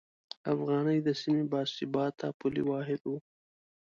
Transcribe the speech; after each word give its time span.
افغانۍ 0.53 0.99
د 1.03 1.09
سیمې 1.21 1.43
باثباته 1.51 2.27
پولي 2.39 2.63
واحد 2.71 3.01
و. 3.05 3.09